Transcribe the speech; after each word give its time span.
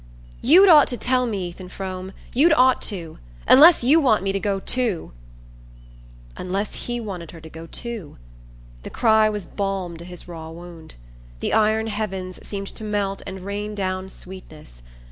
"You'd 0.41 0.67
ought 0.67 0.87
to 0.87 0.97
tell 0.97 1.27
me, 1.27 1.49
Ethan 1.49 1.69
Frome 1.69 2.13
you'd 2.33 2.53
ought 2.53 2.81
to! 2.89 3.19
Unless 3.47 3.83
you 3.83 3.99
want 3.99 4.23
me 4.23 4.31
to 4.31 4.39
go 4.39 4.59
too" 4.59 5.11
Unless 6.37 6.87
he 6.87 6.99
wanted 6.99 7.29
her 7.29 7.39
to 7.41 7.49
go 7.51 7.67
too! 7.67 8.17
The 8.81 8.89
cry 8.89 9.29
was 9.29 9.45
balm 9.45 9.97
to 9.97 10.03
his 10.03 10.27
raw 10.27 10.49
wound. 10.49 10.95
The 11.39 11.53
iron 11.53 11.85
heavens 11.85 12.39
seemed 12.41 12.69
to 12.69 12.83
melt 12.83 13.21
and 13.27 13.41
rain 13.45 13.75
down 13.75 14.09
sweetness. 14.09 14.81